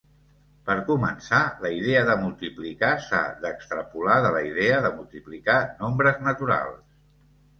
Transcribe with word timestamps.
Per 0.67 0.75
començar 0.85 1.41
la 1.65 1.69
idea 1.79 1.99
de 2.07 2.15
multiplicar 2.21 2.89
s'ha 3.03 3.19
d'extrapolar 3.43 4.17
de 4.27 4.31
la 4.37 4.41
idea 4.47 4.79
de 4.87 4.93
multiplicar 5.01 5.59
nombres 5.85 6.19
naturals. 6.29 6.83